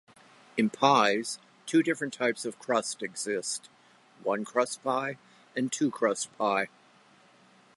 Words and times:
In 0.57 0.71
pies, 0.71 1.37
two 1.67 1.83
different 1.83 2.11
types 2.11 2.43
of 2.43 2.57
crust 2.57 3.03
exist: 3.03 3.69
one-crust 4.23 4.83
pie 4.83 5.19
and 5.55 5.71
two-crust 5.71 6.35
pie. 6.39 6.69